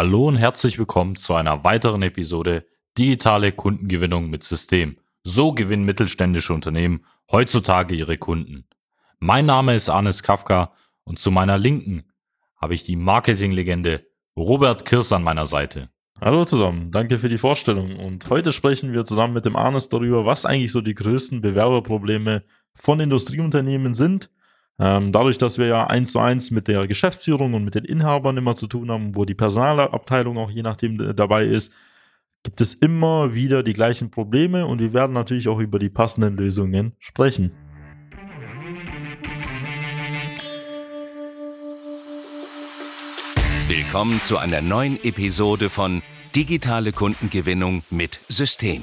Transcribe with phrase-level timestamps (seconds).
[0.00, 2.64] Hallo und herzlich willkommen zu einer weiteren Episode
[2.96, 4.96] Digitale Kundengewinnung mit System.
[5.24, 8.64] So gewinnen mittelständische Unternehmen heutzutage ihre Kunden.
[9.18, 10.72] Mein Name ist Arnes Kafka
[11.02, 12.04] und zu meiner Linken
[12.54, 14.06] habe ich die Marketinglegende
[14.36, 15.90] Robert Kirs an meiner Seite.
[16.20, 17.96] Hallo zusammen, danke für die Vorstellung.
[17.96, 22.44] Und heute sprechen wir zusammen mit dem Arnes darüber, was eigentlich so die größten Bewerberprobleme
[22.72, 24.30] von Industrieunternehmen sind.
[24.80, 28.36] Ähm, dadurch, dass wir ja eins zu eins mit der Geschäftsführung und mit den Inhabern
[28.36, 31.72] immer zu tun haben, wo die Personalabteilung auch je nachdem dabei ist,
[32.44, 36.36] gibt es immer wieder die gleichen Probleme und wir werden natürlich auch über die passenden
[36.36, 37.50] Lösungen sprechen.
[43.66, 46.02] Willkommen zu einer neuen Episode von
[46.36, 48.82] Digitale Kundengewinnung mit System.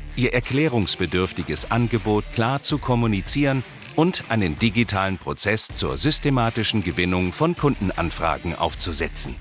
[0.15, 3.63] ihr erklärungsbedürftiges Angebot klar zu kommunizieren
[3.95, 9.35] und einen digitalen Prozess zur systematischen Gewinnung von Kundenanfragen aufzusetzen.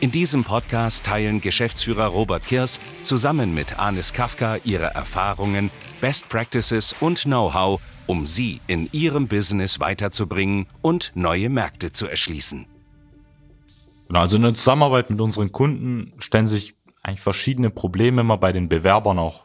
[0.00, 6.94] In diesem Podcast teilen Geschäftsführer Robert Kirs zusammen mit Anis Kafka ihre Erfahrungen, Best Practices
[7.00, 12.64] und Know-how, um sie in ihrem Business weiterzubringen und neue Märkte zu erschließen.
[14.08, 18.52] Genau, also in der Zusammenarbeit mit unseren Kunden stellen sich eigentlich verschiedene Probleme immer bei
[18.52, 19.44] den Bewerbern auch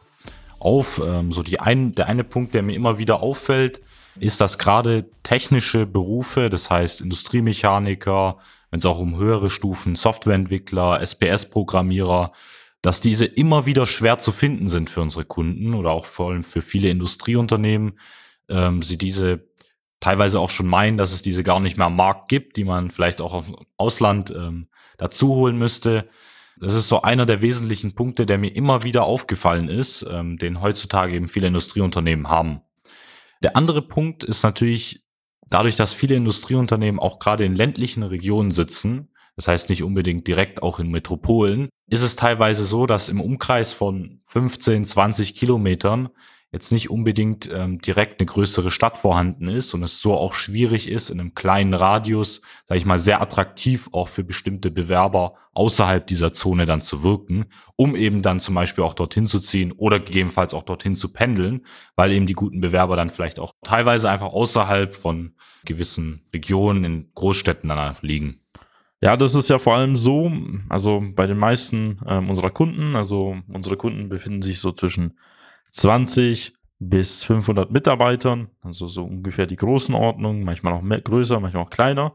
[0.58, 1.00] auf.
[1.04, 3.80] Ähm, so die ein, der eine Punkt, der mir immer wieder auffällt,
[4.18, 8.38] ist, dass gerade technische Berufe, das heißt Industriemechaniker,
[8.70, 12.32] wenn es auch um höhere Stufen, Softwareentwickler, SPS-Programmierer,
[12.82, 16.44] dass diese immer wieder schwer zu finden sind für unsere Kunden oder auch vor allem
[16.44, 17.98] für viele Industrieunternehmen.
[18.48, 19.48] Ähm, sie diese
[20.00, 22.90] teilweise auch schon meinen, dass es diese gar nicht mehr am Markt gibt, die man
[22.90, 26.08] vielleicht auch dem Ausland ähm, dazu holen müsste.
[26.58, 30.62] Das ist so einer der wesentlichen Punkte, der mir immer wieder aufgefallen ist, ähm, den
[30.62, 32.62] heutzutage eben viele Industrieunternehmen haben.
[33.42, 35.04] Der andere Punkt ist natürlich
[35.48, 40.62] dadurch, dass viele Industrieunternehmen auch gerade in ländlichen Regionen sitzen, das heißt nicht unbedingt direkt
[40.62, 46.08] auch in Metropolen, ist es teilweise so, dass im Umkreis von 15, 20 Kilometern
[46.52, 50.88] jetzt nicht unbedingt ähm, direkt eine größere Stadt vorhanden ist und es so auch schwierig
[50.88, 56.06] ist, in einem kleinen Radius, sage ich mal, sehr attraktiv auch für bestimmte Bewerber außerhalb
[56.06, 59.98] dieser Zone dann zu wirken, um eben dann zum Beispiel auch dorthin zu ziehen oder
[59.98, 64.28] gegebenenfalls auch dorthin zu pendeln, weil eben die guten Bewerber dann vielleicht auch teilweise einfach
[64.28, 65.34] außerhalb von
[65.64, 68.40] gewissen Regionen in Großstädten dann liegen.
[69.02, 70.32] Ja, das ist ja vor allem so,
[70.68, 75.18] also bei den meisten ähm, unserer Kunden, also unsere Kunden befinden sich so zwischen
[75.76, 81.70] 20 bis 500 Mitarbeitern, also so ungefähr die Größenordnung, manchmal auch mehr, größer, manchmal auch
[81.70, 82.14] kleiner.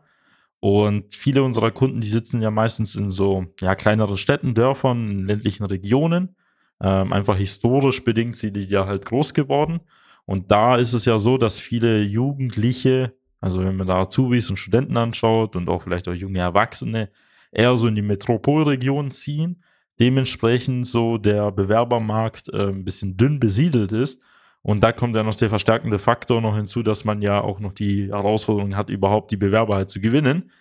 [0.59, 5.27] Und viele unserer Kunden, die sitzen ja meistens in so ja, kleineren Städten, Dörfern, in
[5.27, 6.35] ländlichen Regionen.
[6.79, 9.81] Ähm, einfach historisch bedingt sind die ja halt groß geworden.
[10.25, 14.57] Und da ist es ja so, dass viele Jugendliche, also wenn man da Azubis und
[14.57, 17.09] Studenten anschaut und auch vielleicht auch junge Erwachsene,
[17.51, 19.63] eher so in die Metropolregion ziehen
[20.01, 24.21] dementsprechend so der Bewerbermarkt äh, ein bisschen dünn besiedelt ist.
[24.63, 27.73] Und da kommt ja noch der verstärkende Faktor noch hinzu, dass man ja auch noch
[27.73, 30.51] die Herausforderung hat, überhaupt die Bewerber halt zu gewinnen.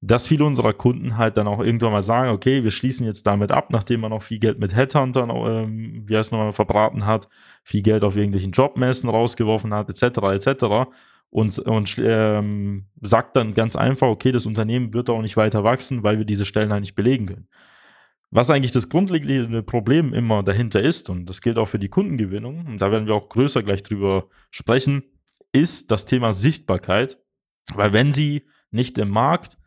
[0.00, 3.52] Dass viele unserer Kunden halt dann auch irgendwann mal sagen, okay, wir schließen jetzt damit
[3.52, 7.28] ab, nachdem man auch viel Geld mit Headhuntern, ähm, wie heißt nochmal, verbraten hat,
[7.62, 10.90] viel Geld auf irgendwelchen Jobmessen rausgeworfen hat, etc., etc.
[11.30, 16.02] Und, und ähm, sagt dann ganz einfach, okay, das Unternehmen wird auch nicht weiter wachsen,
[16.02, 17.48] weil wir diese Stellen halt nicht belegen können.
[18.34, 22.64] Was eigentlich das grundlegende Problem immer dahinter ist, und das gilt auch für die Kundengewinnung,
[22.66, 25.02] und da werden wir auch größer gleich drüber sprechen,
[25.52, 27.18] ist das Thema Sichtbarkeit.
[27.74, 29.58] Weil wenn sie nicht im Markt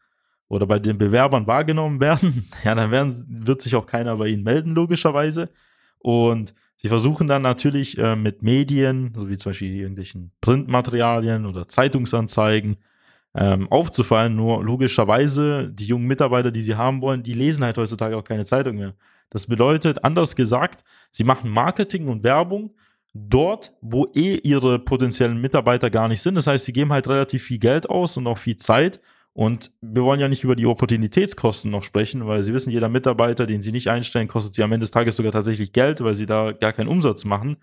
[0.48, 4.44] oder bei den Bewerbern wahrgenommen werden, ja, dann werden, wird sich auch keiner bei ihnen
[4.44, 5.52] melden, logischerweise.
[6.00, 11.68] Und sie versuchen dann natürlich äh, mit Medien, so wie zum Beispiel irgendwelchen Printmaterialien oder
[11.68, 12.78] Zeitungsanzeigen,
[13.36, 14.36] ähm, aufzufallen.
[14.36, 18.46] Nur logischerweise, die jungen Mitarbeiter, die sie haben wollen, die lesen halt heutzutage auch keine
[18.46, 18.94] Zeitung mehr.
[19.30, 22.74] Das bedeutet, anders gesagt, sie machen Marketing und Werbung
[23.14, 26.36] dort, wo eh ihre potenziellen Mitarbeiter gar nicht sind.
[26.36, 29.02] Das heißt, sie geben halt relativ viel Geld aus und auch viel Zeit.
[29.34, 33.46] Und wir wollen ja nicht über die Opportunitätskosten noch sprechen, weil Sie wissen, jeder Mitarbeiter,
[33.46, 36.26] den Sie nicht einstellen, kostet Sie am Ende des Tages sogar tatsächlich Geld, weil Sie
[36.26, 37.58] da gar keinen Umsatz machen.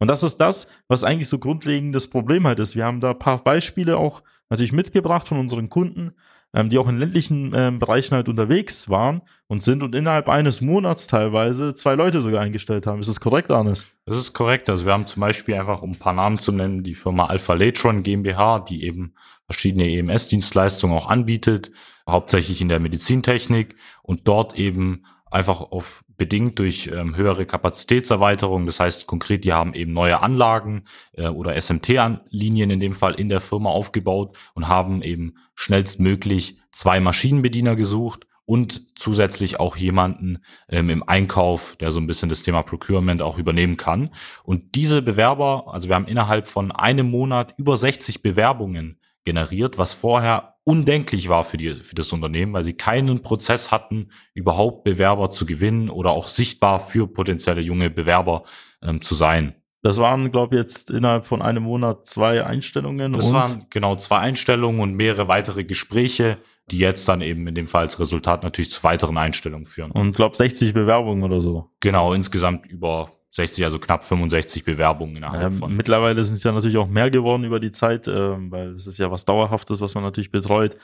[0.00, 2.74] Und das ist das, was eigentlich so grundlegendes Problem halt ist.
[2.74, 6.12] Wir haben da ein paar Beispiele auch natürlich mitgebracht von unseren Kunden,
[6.54, 10.60] ähm, die auch in ländlichen ähm, Bereichen halt unterwegs waren und sind und innerhalb eines
[10.60, 13.00] Monats teilweise zwei Leute sogar eingestellt haben.
[13.00, 13.86] Ist das korrekt, Arnes?
[14.04, 14.68] Das ist korrekt.
[14.68, 17.54] Also wir haben zum Beispiel einfach, um ein paar Namen zu nennen, die Firma Alpha
[17.54, 19.14] Latron GmbH, die eben
[19.46, 21.72] verschiedene EMS-Dienstleistungen auch anbietet,
[22.08, 28.66] hauptsächlich in der Medizintechnik und dort eben einfach auf bedingt durch ähm, höhere Kapazitätserweiterung.
[28.66, 30.84] Das heißt konkret, die haben eben neue Anlagen
[31.14, 37.00] äh, oder SMT-Linien in dem Fall in der Firma aufgebaut und haben eben schnellstmöglich zwei
[37.00, 42.62] Maschinenbediener gesucht und zusätzlich auch jemanden ähm, im Einkauf, der so ein bisschen das Thema
[42.62, 44.10] Procurement auch übernehmen kann.
[44.44, 49.94] Und diese Bewerber, also wir haben innerhalb von einem Monat über 60 Bewerbungen generiert, was
[49.94, 55.30] vorher undenklich war für, die, für das Unternehmen, weil sie keinen Prozess hatten, überhaupt Bewerber
[55.30, 58.44] zu gewinnen oder auch sichtbar für potenzielle junge Bewerber
[58.82, 59.54] ähm, zu sein.
[59.84, 63.14] Das waren, glaube ich, jetzt innerhalb von einem Monat zwei Einstellungen.
[63.14, 66.38] Das waren genau zwei Einstellungen und mehrere weitere Gespräche,
[66.70, 69.90] die jetzt dann eben in dem Fall als Resultat natürlich zu weiteren Einstellungen führen.
[69.90, 71.70] Und glaube 60 Bewerbungen oder so.
[71.80, 75.74] Genau, insgesamt über 60, also knapp 65 Bewerbungen innerhalb ähm, von.
[75.74, 78.12] Mittlerweile sind es ja natürlich auch mehr geworden über die Zeit, äh,
[78.50, 80.76] weil es ist ja was Dauerhaftes, was man natürlich betreut.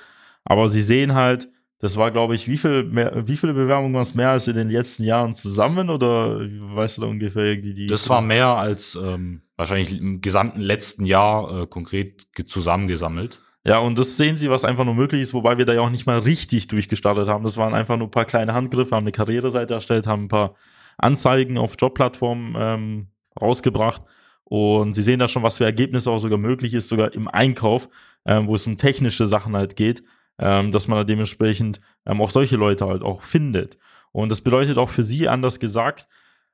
[0.44, 1.48] Aber sie sehen halt,
[1.78, 4.56] das war, glaube ich, wie, viel mehr, wie viele Bewerbungen waren es mehr als in
[4.56, 7.86] den letzten Jahren zusammen oder weißt du da ungefähr irgendwie die?
[7.86, 13.40] Das war mehr als ähm, wahrscheinlich im gesamten letzten Jahr äh, konkret zusammengesammelt.
[13.66, 15.90] Ja, und das sehen Sie, was einfach nur möglich ist, wobei wir da ja auch
[15.90, 17.44] nicht mal richtig durchgestartet haben.
[17.44, 20.54] Das waren einfach nur ein paar kleine Handgriffe, haben eine Karriereseite erstellt, haben ein paar
[20.98, 23.06] Anzeigen auf Jobplattformen ähm,
[23.40, 24.02] rausgebracht.
[24.44, 27.88] Und Sie sehen da schon, was für Ergebnisse auch sogar möglich ist, sogar im Einkauf,
[28.26, 30.02] ähm, wo es um technische Sachen halt geht,
[30.38, 33.78] ähm, dass man da dementsprechend ähm, auch solche Leute halt auch findet.
[34.12, 36.08] Und das bedeutet auch für Sie anders gesagt,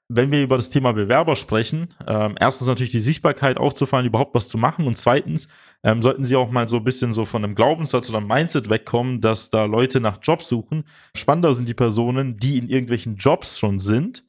[0.09, 4.49] wenn wir über das Thema Bewerber sprechen, ähm, erstens natürlich die Sichtbarkeit aufzufallen, überhaupt was
[4.49, 5.49] zu machen und zweitens
[5.83, 9.21] ähm, sollten sie auch mal so ein bisschen so von einem Glaubenssatz oder Mindset wegkommen,
[9.21, 10.85] dass da Leute nach Jobs suchen.
[11.17, 14.24] Spannender sind die Personen, die in irgendwelchen Jobs schon sind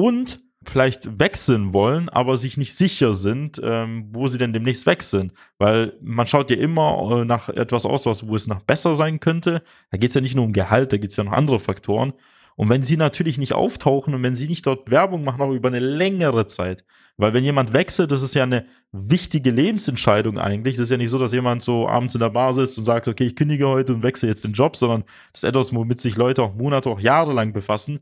[0.00, 5.32] und vielleicht wechseln wollen, aber sich nicht sicher sind, ähm, wo sie denn demnächst wechseln.
[5.58, 9.20] Weil man schaut ja immer äh, nach etwas aus, was, wo es noch besser sein
[9.20, 9.62] könnte.
[9.90, 12.14] Da geht es ja nicht nur um Gehalt, da geht es ja noch andere Faktoren.
[12.56, 15.68] Und wenn sie natürlich nicht auftauchen und wenn sie nicht dort Werbung machen, auch über
[15.68, 16.84] eine längere Zeit,
[17.16, 20.76] weil wenn jemand wechselt, das ist ja eine wichtige Lebensentscheidung eigentlich.
[20.76, 23.08] Das ist ja nicht so, dass jemand so abends in der Bar sitzt und sagt,
[23.08, 26.16] okay, ich kündige heute und wechsle jetzt den Job, sondern das ist etwas, womit sich
[26.16, 28.00] Leute auch Monate, auch Jahre lang befassen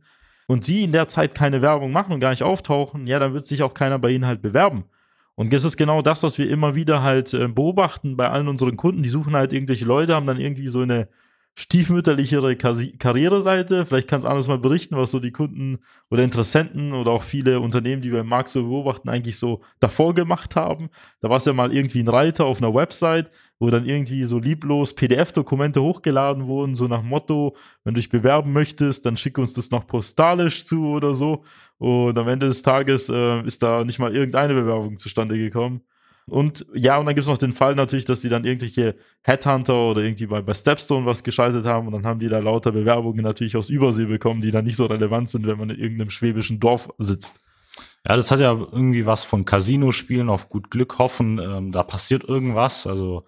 [0.48, 3.46] und sie in der Zeit keine Werbung machen und gar nicht auftauchen, ja, dann wird
[3.46, 4.84] sich auch keiner bei ihnen halt bewerben.
[5.34, 8.76] Und das ist genau das, was wir immer wieder halt äh, beobachten bei allen unseren
[8.76, 9.02] Kunden.
[9.02, 11.08] Die suchen halt irgendwelche Leute, haben dann irgendwie so eine
[11.58, 13.84] stiefmütterlichere Karriereseite.
[13.84, 15.78] Vielleicht kannst du anders mal berichten, was so die Kunden
[16.08, 20.14] oder Interessenten oder auch viele Unternehmen, die wir im Markt so beobachten, eigentlich so davor
[20.14, 20.88] gemacht haben.
[21.20, 24.38] Da war es ja mal irgendwie ein Reiter auf einer Website, wo dann irgendwie so
[24.38, 29.52] lieblos PDF-Dokumente hochgeladen wurden, so nach Motto, wenn du dich bewerben möchtest, dann schick uns
[29.52, 31.42] das noch postalisch zu oder so.
[31.78, 35.80] Und am Ende des Tages äh, ist da nicht mal irgendeine Bewerbung zustande gekommen.
[36.28, 39.90] Und ja, und dann gibt es noch den Fall natürlich, dass die dann irgendwelche Headhunter
[39.90, 43.22] oder irgendwie bei, bei Stepstone was geschaltet haben und dann haben die da lauter Bewerbungen
[43.22, 46.60] natürlich aus Übersee bekommen, die dann nicht so relevant sind, wenn man in irgendeinem schwäbischen
[46.60, 47.40] Dorf sitzt.
[48.06, 51.38] Ja, das hat ja irgendwie was von Casino-Spielen auf gut Glück hoffen.
[51.38, 52.86] Ähm, da passiert irgendwas.
[52.86, 53.24] Also,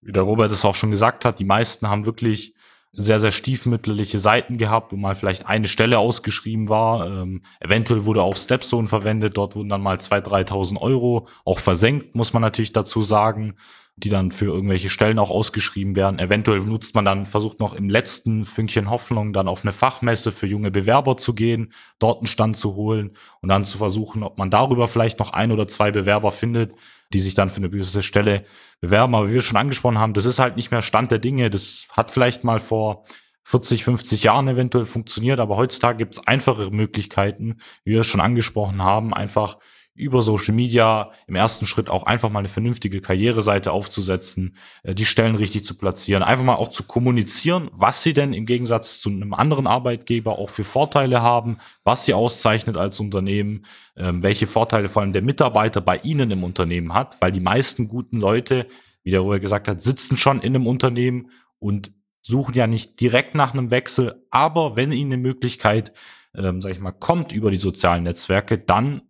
[0.00, 2.54] wie der Robert es auch schon gesagt hat, die meisten haben wirklich
[2.98, 7.06] sehr, sehr stiefmütterliche Seiten gehabt, wo mal vielleicht eine Stelle ausgeschrieben war.
[7.06, 9.36] Ähm, eventuell wurde auch Stepstone verwendet.
[9.36, 13.54] Dort wurden dann mal 2.000, 3.000 Euro auch versenkt, muss man natürlich dazu sagen,
[13.94, 16.18] die dann für irgendwelche Stellen auch ausgeschrieben werden.
[16.18, 20.46] Eventuell nutzt man dann, versucht noch im letzten Fünkchen Hoffnung dann auf eine Fachmesse für
[20.46, 24.50] junge Bewerber zu gehen, dort einen Stand zu holen und dann zu versuchen, ob man
[24.50, 26.72] darüber vielleicht noch ein oder zwei Bewerber findet,
[27.12, 28.44] die sich dann für eine gewisse Stelle
[28.80, 29.14] bewerben.
[29.14, 31.50] Aber wie wir schon angesprochen haben, das ist halt nicht mehr Stand der Dinge.
[31.50, 33.04] Das hat vielleicht mal vor
[33.44, 38.20] 40, 50 Jahren eventuell funktioniert, aber heutzutage gibt es einfachere Möglichkeiten, wie wir es schon
[38.20, 39.58] angesprochen haben, einfach
[39.98, 45.04] über Social Media im ersten Schritt auch einfach mal eine vernünftige Karriereseite aufzusetzen, äh, die
[45.04, 49.10] Stellen richtig zu platzieren, einfach mal auch zu kommunizieren, was sie denn im Gegensatz zu
[49.10, 54.88] einem anderen Arbeitgeber auch für Vorteile haben, was sie auszeichnet als Unternehmen, ähm, welche Vorteile
[54.88, 58.66] vor allem der Mitarbeiter bei ihnen im Unternehmen hat, weil die meisten guten Leute,
[59.02, 63.34] wie der Ruhe gesagt hat, sitzen schon in einem Unternehmen und suchen ja nicht direkt
[63.34, 65.92] nach einem Wechsel, aber wenn ihnen eine Möglichkeit,
[66.34, 69.02] ähm, sag ich mal, kommt über die sozialen Netzwerke, dann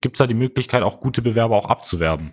[0.00, 2.32] gibt es da die Möglichkeit, auch gute Bewerber auch abzuwerben.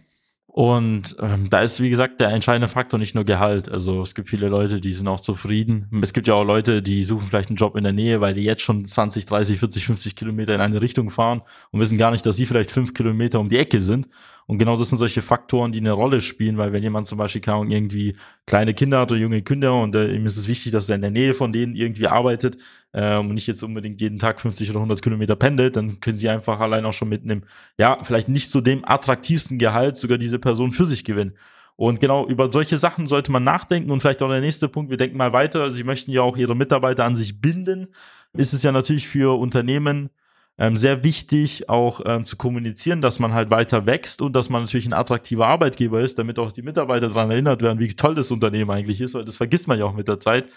[0.57, 3.69] Und ähm, da ist, wie gesagt, der entscheidende Faktor nicht nur Gehalt.
[3.69, 5.87] Also es gibt viele Leute, die sind auch zufrieden.
[6.01, 8.43] Es gibt ja auch Leute, die suchen vielleicht einen Job in der Nähe, weil die
[8.43, 12.25] jetzt schon 20, 30, 40, 50 Kilometer in eine Richtung fahren und wissen gar nicht,
[12.25, 14.07] dass sie vielleicht fünf Kilometer um die Ecke sind.
[14.47, 17.41] Und genau das sind solche Faktoren, die eine Rolle spielen, weil wenn jemand zum Beispiel
[17.41, 18.15] kaum irgendwie
[18.47, 21.01] kleine Kinder hat oder junge Kinder und äh, ihm ist es wichtig, dass er in
[21.01, 22.57] der Nähe von denen irgendwie arbeitet
[22.97, 26.29] äh, und nicht jetzt unbedingt jeden Tag 50 oder 100 Kilometer pendelt, dann können sie
[26.29, 27.43] einfach allein auch schon mit einem,
[27.77, 31.33] ja, vielleicht nicht so dem attraktivsten Gehalt sogar diese Person für sich gewinnen.
[31.75, 34.97] Und genau über solche Sachen sollte man nachdenken und vielleicht auch der nächste Punkt, wir
[34.97, 37.89] denken mal weiter, sie möchten ja auch ihre Mitarbeiter an sich binden,
[38.33, 40.09] ist es ja natürlich für Unternehmen
[40.57, 44.63] ähm, sehr wichtig, auch ähm, zu kommunizieren, dass man halt weiter wächst und dass man
[44.63, 48.31] natürlich ein attraktiver Arbeitgeber ist, damit auch die Mitarbeiter daran erinnert werden, wie toll das
[48.31, 50.49] Unternehmen eigentlich ist, weil das vergisst man ja auch mit der Zeit.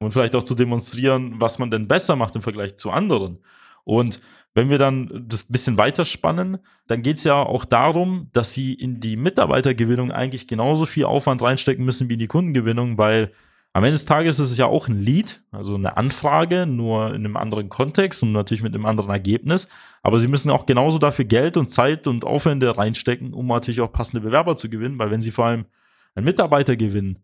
[0.00, 3.38] Und vielleicht auch zu demonstrieren, was man denn besser macht im Vergleich zu anderen.
[3.84, 4.20] Und
[4.54, 9.00] wenn wir dann das bisschen weiterspannen, dann geht es ja auch darum, dass sie in
[9.00, 13.32] die Mitarbeitergewinnung eigentlich genauso viel Aufwand reinstecken müssen wie in die Kundengewinnung, weil
[13.72, 17.24] am Ende des Tages ist es ja auch ein Lead, also eine Anfrage, nur in
[17.24, 19.68] einem anderen Kontext und natürlich mit einem anderen Ergebnis.
[20.02, 23.92] Aber sie müssen auch genauso dafür Geld und Zeit und Aufwände reinstecken, um natürlich auch
[23.92, 25.66] passende Bewerber zu gewinnen, weil wenn sie vor allem
[26.14, 27.20] einen Mitarbeiter gewinnen,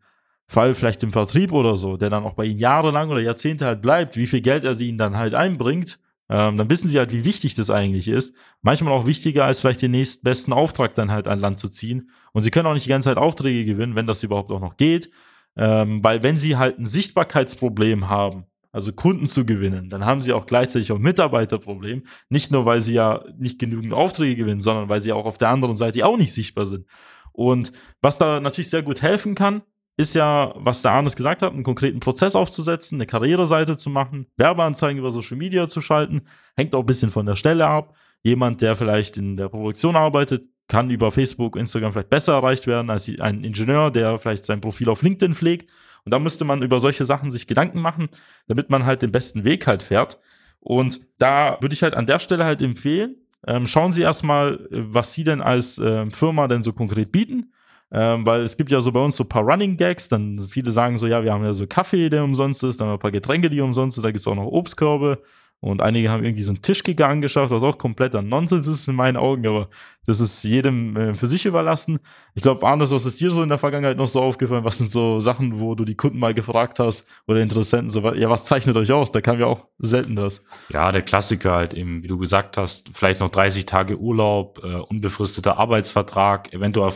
[0.62, 3.82] allem vielleicht im Vertrieb oder so, der dann auch bei ihnen jahrelang oder Jahrzehnte halt
[3.82, 5.98] bleibt, wie viel Geld er ihnen dann halt einbringt,
[6.30, 8.34] ähm, dann wissen sie halt, wie wichtig das eigentlich ist.
[8.62, 12.10] Manchmal auch wichtiger, als vielleicht den nächstbesten Auftrag dann halt an Land zu ziehen.
[12.32, 14.76] Und sie können auch nicht die ganze Zeit Aufträge gewinnen, wenn das überhaupt auch noch
[14.76, 15.10] geht.
[15.56, 20.32] Ähm, weil wenn sie halt ein Sichtbarkeitsproblem haben, also Kunden zu gewinnen, dann haben sie
[20.32, 22.04] auch gleichzeitig auch ein Mitarbeiterproblem.
[22.28, 25.50] Nicht nur, weil sie ja nicht genügend Aufträge gewinnen, sondern weil sie auch auf der
[25.50, 26.86] anderen Seite auch nicht sichtbar sind.
[27.32, 29.62] Und was da natürlich sehr gut helfen kann,
[29.96, 34.26] ist ja, was der Arnes gesagt hat, einen konkreten Prozess aufzusetzen, eine Karriereseite zu machen,
[34.36, 36.22] Werbeanzeigen über Social Media zu schalten,
[36.56, 37.94] hängt auch ein bisschen von der Stelle ab.
[38.22, 42.90] Jemand, der vielleicht in der Produktion arbeitet, kann über Facebook, Instagram vielleicht besser erreicht werden
[42.90, 45.70] als ein Ingenieur, der vielleicht sein Profil auf LinkedIn pflegt.
[46.04, 48.08] Und da müsste man über solche Sachen sich Gedanken machen,
[48.46, 50.18] damit man halt den besten Weg halt fährt.
[50.60, 55.12] Und da würde ich halt an der Stelle halt empfehlen, ähm, schauen Sie erstmal, was
[55.12, 57.52] Sie denn als ähm, Firma denn so konkret bieten.
[57.92, 60.70] Ähm, weil es gibt ja so bei uns so ein paar Running Gags, dann viele
[60.72, 63.00] sagen so, ja, wir haben ja so Kaffee, der umsonst ist, dann haben wir ein
[63.00, 65.22] paar Getränke, die umsonst ist, da gibt es auch noch Obstkörbe.
[65.60, 69.16] Und einige haben irgendwie so einen Tischkicker angeschafft, was auch kompletter Nonsens ist in meinen
[69.16, 69.70] Augen, aber
[70.06, 71.98] das ist jedem äh, für sich überlassen.
[72.34, 74.64] Ich glaube, Arnes, was ist dir so in der Vergangenheit noch so aufgefallen?
[74.64, 78.28] Was sind so Sachen, wo du die Kunden mal gefragt hast oder Interessenten, so, ja,
[78.28, 79.12] was zeichnet euch aus?
[79.12, 80.44] Da kam ja auch selten das.
[80.68, 84.76] Ja, der Klassiker halt eben, wie du gesagt hast, vielleicht noch 30 Tage Urlaub, äh,
[84.76, 86.90] unbefristeter Arbeitsvertrag, eventuell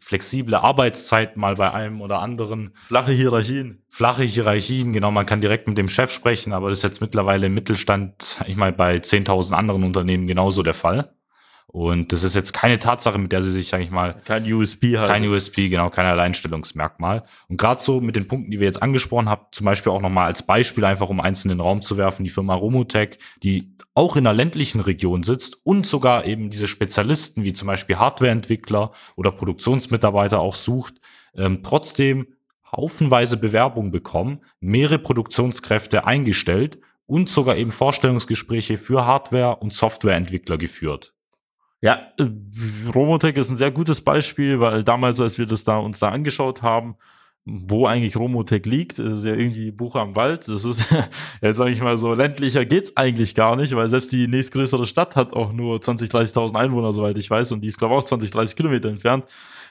[0.00, 2.72] flexible Arbeitszeit mal bei einem oder anderen.
[2.74, 3.82] Flache Hierarchien.
[3.90, 7.46] Flache Hierarchien, genau, man kann direkt mit dem Chef sprechen, aber das ist jetzt mittlerweile
[7.46, 11.12] im Mittelstand, ich mal, bei 10.000 anderen Unternehmen genauso der Fall.
[11.72, 14.20] Und das ist jetzt keine Tatsache, mit der sie sich, sag ich mal.
[14.24, 15.08] Kein USP halt.
[15.08, 17.22] Kein USP, genau, kein Alleinstellungsmerkmal.
[17.48, 20.26] Und gerade so mit den Punkten, die wir jetzt angesprochen haben, zum Beispiel auch nochmal
[20.26, 24.16] als Beispiel einfach, um eins in den Raum zu werfen, die Firma Romotech, die auch
[24.16, 29.30] in einer ländlichen Region sitzt und sogar eben diese Spezialisten wie zum Beispiel Hardwareentwickler oder
[29.30, 30.94] Produktionsmitarbeiter auch sucht,
[31.36, 32.26] ähm, trotzdem
[32.74, 41.12] haufenweise Bewerbungen bekommen, mehrere Produktionskräfte eingestellt und sogar eben Vorstellungsgespräche für Hardware- und Softwareentwickler geführt.
[41.82, 42.26] Ja, äh,
[42.94, 46.62] Romotech ist ein sehr gutes Beispiel, weil damals, als wir das da uns da angeschaut
[46.62, 46.96] haben,
[47.46, 50.46] wo eigentlich Romotech liegt, ist ja irgendwie Buch am Wald.
[50.46, 50.94] Das ist,
[51.42, 55.16] jetzt sage ich mal so, ländlicher geht's eigentlich gar nicht, weil selbst die nächstgrößere Stadt
[55.16, 58.04] hat auch nur 20, 30.000 Einwohner, soweit ich weiß, und die ist, glaube ich, auch
[58.04, 59.24] 20, 30 Kilometer entfernt.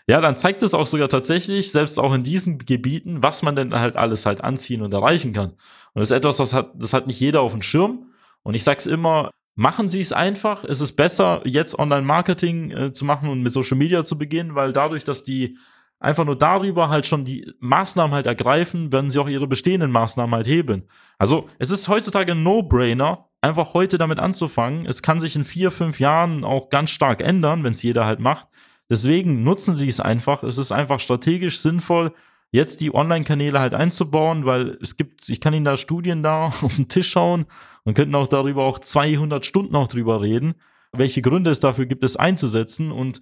[0.07, 3.75] Ja, dann zeigt es auch sogar tatsächlich, selbst auch in diesen Gebieten, was man denn
[3.75, 5.51] halt alles halt anziehen und erreichen kann.
[5.93, 8.07] Und das ist etwas, das hat, das hat nicht jeder auf dem Schirm.
[8.41, 10.63] Und ich sag's immer, Machen Sie es einfach.
[10.63, 14.71] Es ist besser, jetzt Online-Marketing äh, zu machen und mit Social Media zu beginnen, weil
[14.71, 15.57] dadurch, dass die
[15.99, 20.33] einfach nur darüber halt schon die Maßnahmen halt ergreifen, werden sie auch ihre bestehenden Maßnahmen
[20.33, 20.87] halt heben.
[21.17, 24.85] Also es ist heutzutage ein No-Brainer, einfach heute damit anzufangen.
[24.85, 28.21] Es kann sich in vier, fünf Jahren auch ganz stark ändern, wenn es jeder halt
[28.21, 28.47] macht.
[28.89, 30.41] Deswegen nutzen Sie es einfach.
[30.43, 32.13] Es ist einfach strategisch sinnvoll,
[32.51, 36.75] jetzt die Online-Kanäle halt einzubauen, weil es gibt, ich kann Ihnen da Studien da auf
[36.75, 37.45] den Tisch schauen
[37.83, 40.55] und könnten auch darüber auch 200 Stunden auch drüber reden,
[40.91, 42.91] welche Gründe es dafür gibt, es einzusetzen?
[42.91, 43.21] Und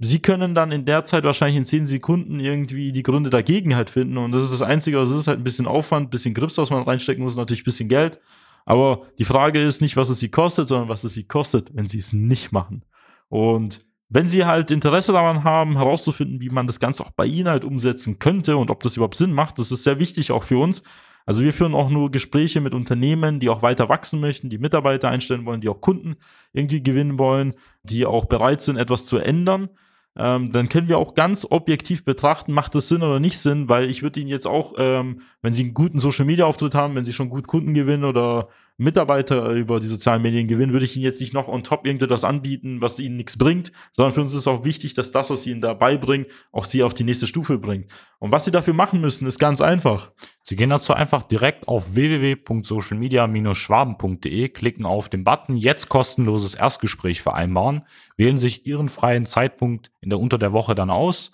[0.00, 3.90] Sie können dann in der Zeit wahrscheinlich in 10 Sekunden irgendwie die Gründe dagegen halt
[3.90, 4.18] finden.
[4.18, 6.70] Und das ist das Einzige, was ist halt ein bisschen Aufwand, ein bisschen Grips, was
[6.70, 8.18] man reinstecken muss, natürlich ein bisschen Geld,
[8.64, 11.88] aber die Frage ist nicht, was es sie kostet, sondern was es sie kostet, wenn
[11.88, 12.84] sie es nicht machen.
[13.28, 17.48] Und wenn Sie halt Interesse daran haben, herauszufinden, wie man das Ganze auch bei Ihnen
[17.48, 20.58] halt umsetzen könnte und ob das überhaupt Sinn macht, das ist sehr wichtig auch für
[20.58, 20.82] uns.
[21.26, 25.08] Also wir führen auch nur Gespräche mit Unternehmen, die auch weiter wachsen möchten, die Mitarbeiter
[25.08, 26.16] einstellen wollen, die auch Kunden
[26.52, 29.70] irgendwie gewinnen wollen, die auch bereit sind, etwas zu ändern.
[30.16, 33.90] ähm, dann können wir auch ganz objektiv betrachten, macht das Sinn oder nicht Sinn, weil
[33.90, 37.30] ich würde Ihnen jetzt auch, ähm, wenn Sie einen guten Social-Media-Auftritt haben, wenn Sie schon
[37.30, 41.32] gut Kunden gewinnen oder Mitarbeiter über die sozialen Medien gewinnen, würde ich Ihnen jetzt nicht
[41.32, 44.94] noch on top irgendetwas anbieten, was Ihnen nichts bringt, sondern für uns ist auch wichtig,
[44.94, 47.88] dass das, was Sie Ihnen dabei bringen, auch Sie auf die nächste Stufe bringt.
[48.18, 50.10] Und was Sie dafür machen müssen, ist ganz einfach.
[50.42, 57.82] Sie gehen dazu einfach direkt auf www.socialmedia-schwaben.de, klicken auf den Button Jetzt kostenloses Erstgespräch vereinbaren,
[58.16, 61.30] wählen sich Ihren freien Zeitpunkt in der unter der Woche dann aus.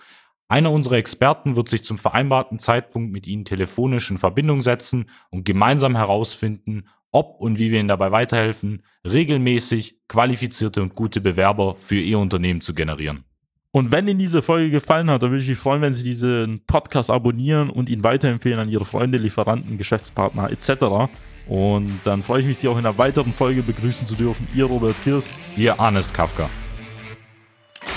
[0.50, 5.44] Einer unserer Experten wird sich zum vereinbarten Zeitpunkt mit Ihnen telefonisch in Verbindung setzen und
[5.44, 12.00] gemeinsam herausfinden, ob und wie wir Ihnen dabei weiterhelfen, regelmäßig qualifizierte und gute Bewerber für
[12.00, 13.24] Ihr Unternehmen zu generieren.
[13.72, 16.64] Und wenn Ihnen diese Folge gefallen hat, dann würde ich mich freuen, wenn Sie diesen
[16.66, 21.12] Podcast abonnieren und ihn weiterempfehlen an Ihre Freunde, Lieferanten, Geschäftspartner etc.
[21.46, 24.46] Und dann freue ich mich, Sie auch in einer weiteren Folge begrüßen zu dürfen.
[24.54, 25.30] Ihr Robert Kirs.
[25.56, 26.50] Ihr Arnes Kafka.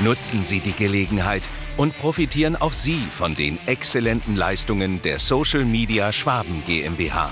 [0.03, 1.43] Nutzen Sie die Gelegenheit
[1.77, 7.31] und profitieren auch Sie von den exzellenten Leistungen der Social Media Schwaben GmbH.